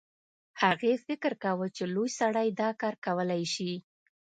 [0.61, 3.71] هغې فکر کاوه چې لوی سړی دا کار کولی شي